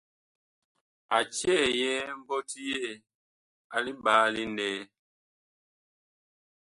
[1.17, 2.89] A cɛyɛɛ mbɔti yɛɛ
[3.75, 4.81] a liɓaalí ŋlɛɛ.